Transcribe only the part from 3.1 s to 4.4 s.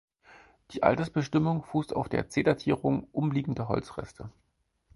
umliegender Holzreste.